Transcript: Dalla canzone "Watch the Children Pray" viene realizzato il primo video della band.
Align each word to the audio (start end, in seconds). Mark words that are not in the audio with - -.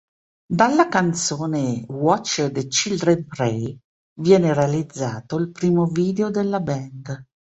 Dalla 0.51 0.87
canzone 0.89 1.85
"Watch 1.87 2.41
the 2.51 2.65
Children 2.67 3.27
Pray" 3.27 3.77
viene 4.19 4.51
realizzato 4.51 5.37
il 5.37 5.51
primo 5.51 5.85
video 5.85 6.31
della 6.31 6.59
band. 6.59 7.23